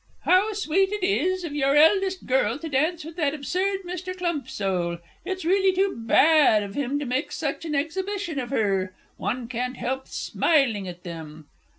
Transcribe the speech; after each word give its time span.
How 0.23 0.53
sweet 0.53 0.91
it 0.91 1.03
is 1.03 1.43
of 1.43 1.53
your 1.53 1.75
eldest 1.75 2.25
girl 2.25 2.57
to 2.57 2.67
dance 2.67 3.05
with 3.05 3.17
that 3.17 3.35
absurd 3.35 3.81
Mr. 3.85 4.15
Clumpsole! 4.17 4.97
It's 5.23 5.45
really 5.45 5.75
too 5.75 5.93
bad 5.95 6.63
of 6.63 6.73
him 6.73 6.97
to 6.97 7.05
make 7.05 7.31
such 7.31 7.65
an 7.65 7.75
exhibition 7.75 8.39
of 8.39 8.49
her 8.49 8.95
one 9.17 9.47
can't 9.47 9.77
help 9.77 10.07
smiling 10.07 10.87
at 10.87 11.03
them! 11.03 11.49